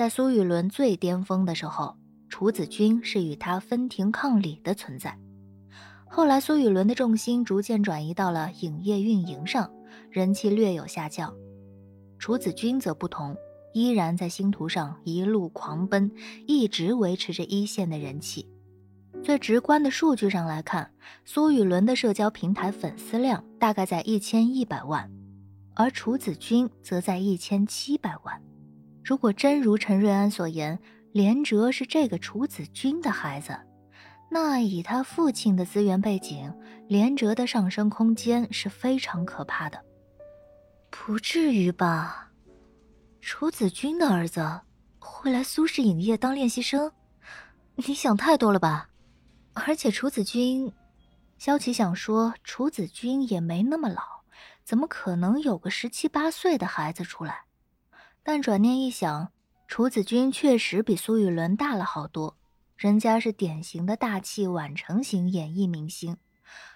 [0.00, 1.94] 在苏雨伦最巅峰的时候，
[2.30, 5.18] 楚子君是与他分庭抗礼的存在。
[6.08, 9.70] 后来，苏雨伦的重心逐渐转移到了影业运营上，
[10.10, 11.34] 人气略有下降。
[12.18, 13.36] 楚子君则不同，
[13.74, 16.10] 依然在星途上一路狂奔，
[16.46, 18.48] 一直维持着一线的人气。
[19.22, 20.90] 最直观的数据上来看，
[21.26, 25.10] 苏雨伦的社交平台粉丝量大概在一千一百万，
[25.74, 28.42] 而楚子君则在一千七百万。
[29.02, 30.78] 如果真如陈瑞安所言，
[31.12, 33.58] 连哲是这个楚子君的孩子，
[34.30, 36.52] 那以他父亲的资源背景，
[36.86, 39.82] 连哲的上升空间是非常可怕的。
[40.90, 42.30] 不至于吧？
[43.20, 44.60] 楚子君的儿子
[44.98, 46.92] 会来苏氏影业当练习生？
[47.76, 48.88] 你想太多了吧？
[49.52, 50.72] 而且楚子君，
[51.38, 54.02] 萧琪想说，楚子君也没那么老，
[54.64, 57.42] 怎么可能有个十七八岁的孩子出来？
[58.32, 59.32] 但转念一想，
[59.66, 62.36] 楚子君确实比苏雨伦大了好多，
[62.76, 66.16] 人家是典型的大器晚成型演艺明星，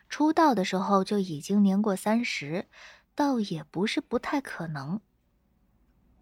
[0.08, 2.66] 出道的时候就已经年过三十，
[3.14, 5.00] 倒也不是不太可能。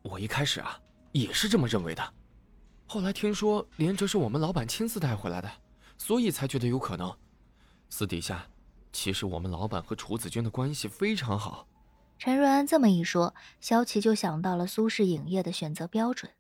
[0.02, 0.78] 我一开始啊
[1.12, 2.12] 也是这么认为的，
[2.86, 5.50] 后来听说连哲是我们老板亲自带回来的。
[5.96, 7.10] 所以才觉得有可能。
[7.88, 8.46] 私底下，
[8.92, 11.66] 其实我们老板和楚子君的关系非常好。
[12.24, 16.30] 陈瑞安这么一说，萧琪就想到了苏氏影业的选择标准，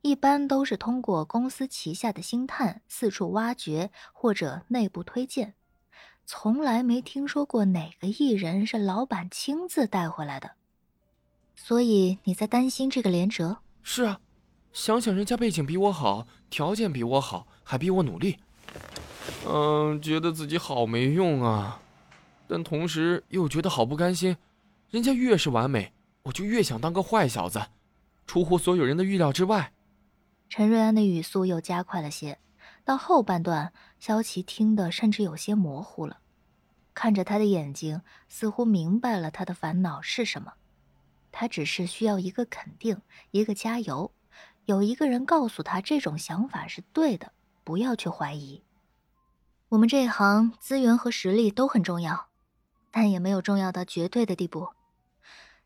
[0.00, 5.52] 一般都是通过公司旗下的星探四处挖掘或者内部推荐，
[6.24, 10.52] 从来没听说过哪个艺人是老板亲自带回来的。
[11.54, 13.58] 所以你在担心这个连哲？
[13.82, 14.20] 是啊，
[14.72, 18.38] 想想人家背景比我好，条件比我好，还比我努力。
[19.46, 21.82] 嗯，觉得自己好没用啊，
[22.48, 24.34] 但同时又觉得好不甘心。
[24.90, 27.60] 人家越是完美，我就越想当个坏小子，
[28.26, 29.72] 出乎所有人的预料之外。
[30.48, 32.38] 陈瑞安的语速又加快了些，
[32.84, 36.20] 到后半段，萧琪听得甚至有些模糊了，
[36.94, 40.54] 看着他的眼睛，似乎明白了他的烦恼是什么。
[41.30, 44.10] 他只是需要一个肯定，一个加油，
[44.64, 47.32] 有一个人告诉他这种想法是对的。
[47.62, 48.62] 不要去怀疑，
[49.68, 52.28] 我们这一行资源和实力都很重要，
[52.90, 54.70] 但也没有重要到绝对的地步。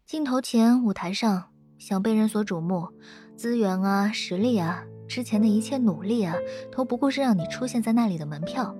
[0.04, 1.44] 镜头前、舞台上
[1.78, 2.88] 想被人所瞩目，
[3.36, 6.34] 资源啊、实力啊、之前的一切努力啊，
[6.70, 8.74] 都不过是让你出现在那里的门票。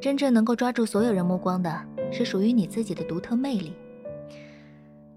[0.00, 3.74] 真正能够抓住所有人目光的，是属于你自己的独特魅力。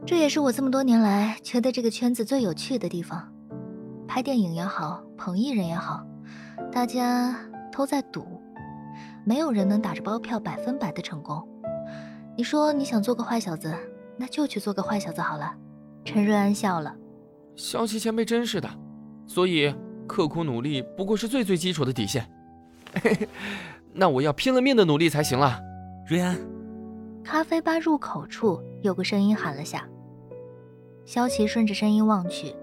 [0.06, 3.32] 这也是我这么多年来觉得这个圈子最有趣的地方。
[4.08, 6.06] 拍电影也好，捧艺人也好。
[6.72, 7.36] 大家
[7.72, 8.42] 都在赌，
[9.24, 11.48] 没有人能打着包票百分百的成功。
[12.36, 13.74] 你说你想做个坏小子，
[14.18, 15.54] 那就去做个坏小子好了。
[16.04, 16.96] 陈瑞安笑了，
[17.56, 18.70] 萧琪前辈真是的，
[19.26, 19.74] 所以
[20.08, 22.30] 刻苦努力不过是最最基础的底线。
[23.94, 25.60] 那我要拼了命的努力才行了。
[26.08, 26.38] 瑞安，
[27.24, 29.88] 咖啡吧入口处有个声音喊了下。
[31.06, 32.56] 萧琪顺着声音望去，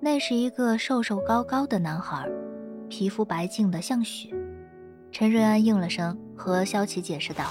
[0.00, 2.28] 那是一个瘦瘦高高的男孩。
[2.88, 4.28] 皮肤白净的像雪，
[5.10, 7.46] 陈瑞安应了声，和萧琪解释道：“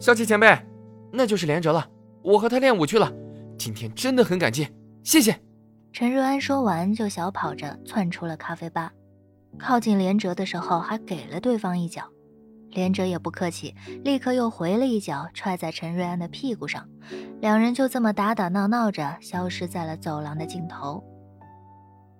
[0.00, 0.58] 萧琪前辈，
[1.12, 1.88] 那就是连哲了，
[2.26, 3.12] 我和他练武去了，
[3.56, 4.68] 今天真的很感激，
[5.04, 5.40] 谢谢。”
[5.94, 8.92] 陈瑞安说完，就小跑着窜出了咖啡吧，
[9.56, 12.02] 靠近连哲的时候，还给了对方一脚，
[12.70, 13.72] 连哲也不客气，
[14.02, 16.84] 立刻又回了一脚，踹在陈瑞安的屁股上，
[17.40, 21.04] 两人就这么打打闹闹着，消失在了走廊的尽头。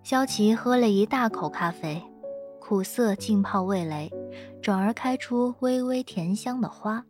[0.05, 2.01] 萧琪喝了一大口咖啡。
[2.61, 4.11] 苦涩浸泡味蕾，
[4.61, 7.05] 转而开出微微甜香的花。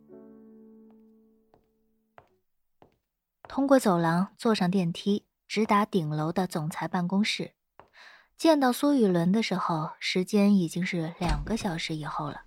[3.56, 7.52] 通过走廊，坐上电梯，直达顶楼的总裁办公室。
[8.36, 12.42] 见到苏雨伦的时候，时间已经是两个小时以后了。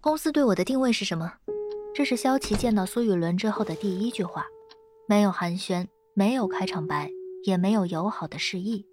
[0.00, 1.34] 公司对我的定位是什么？
[1.94, 4.44] 这是萧琪见到苏雨伦之后的第一句话，
[5.06, 7.08] 没有寒暄，没有开场白，
[7.44, 8.88] 也没有友好的示意。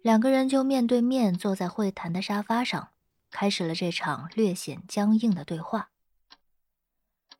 [0.00, 2.88] 两个人就面对面坐在会谈的沙发上，
[3.30, 5.90] 开始了这场略显僵硬的对话。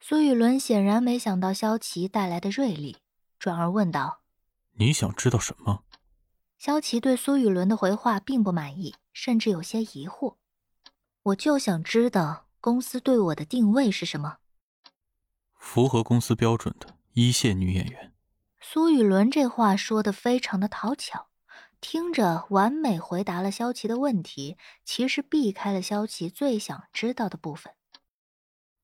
[0.01, 2.99] 苏雨伦显然没想到萧琪带来的锐利，
[3.39, 4.21] 转而问道
[4.79, 5.85] ：“你想知道什么？”
[6.59, 10.37] 萧琪对苏雨伦的回话并不满意，甚至有些疑惑
[11.23, 14.39] ：“我就想知道公司对我的定位是什么。”
[15.59, 18.13] 符合公司标准的一线女演员。
[18.61, 21.29] 苏雨伦这话说的非常的讨巧。
[21.81, 27.73] 听着，完美回答了萧琪的问题，其实避开了萧琪最想知道的部分。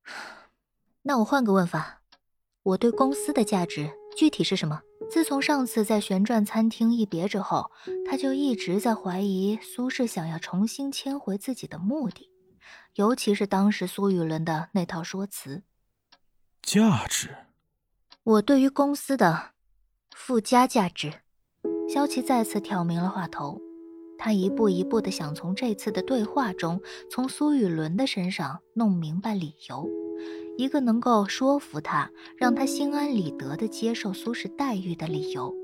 [1.02, 2.02] 那我换个问法，
[2.62, 4.81] 我对公司的价值具体是什么？
[5.11, 7.70] 自从上次在旋转餐厅一别之后，
[8.08, 12.31] 他就一直在怀疑苏氏想要重新迁回自己的目的，
[12.94, 15.62] 尤其是当时苏雨伦的那套说辞。
[16.62, 17.37] 价值，
[18.22, 19.50] 我对于公司的
[20.14, 21.12] 附加价值。
[21.87, 23.60] 萧琪再次挑明了话头，
[24.17, 29.87] 他一步一步的想从这次的对话中，从苏雨伦的身上弄明白理由。
[30.56, 35.54] 一个能够说服他，让他心安理得的接受苏氏待遇的理由。